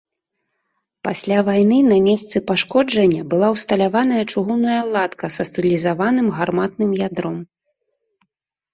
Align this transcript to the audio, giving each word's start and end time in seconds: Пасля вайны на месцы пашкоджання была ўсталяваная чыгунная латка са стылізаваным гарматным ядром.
Пасля 1.07 1.37
вайны 1.49 1.77
на 1.89 1.97
месцы 2.07 2.41
пашкоджання 2.49 3.21
была 3.35 3.47
ўсталяваная 3.57 4.23
чыгунная 4.31 4.81
латка 4.99 5.25
са 5.39 5.43
стылізаваным 5.53 6.27
гарматным 6.43 6.91
ядром. 7.09 7.41